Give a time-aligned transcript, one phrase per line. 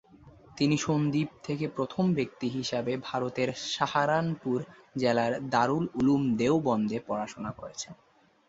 [0.57, 4.57] তিনি সন্দ্বীপ থেকে প্রথম ব্যক্তি হিসাবে ভারতের সাহারানপুর
[4.97, 7.93] জেলার দারুল উলুম দেওবন্দে পড়াশুনা করেছেন।